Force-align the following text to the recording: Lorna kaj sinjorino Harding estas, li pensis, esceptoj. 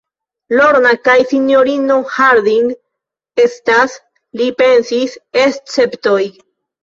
Lorna 0.59 0.93
kaj 1.07 1.13
sinjorino 1.33 1.97
Harding 2.13 2.71
estas, 3.45 3.95
li 4.41 4.49
pensis, 4.63 5.13
esceptoj. 5.45 6.19